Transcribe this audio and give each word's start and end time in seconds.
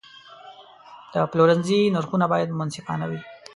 د 1.13 1.15
پلورنځي 1.31 1.79
نرخونه 1.95 2.25
باید 2.33 2.55
منصفانه 2.59 3.05
وي. 3.09 3.19